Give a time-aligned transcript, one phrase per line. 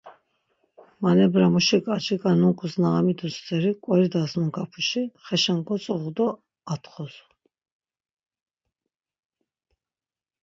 [1.01, 6.27] Manebramuşik acika nunk̆us na amidu steri k̆oridas nungapinuşi, xeşen kogotzuğu do
[6.73, 7.25] atxozu.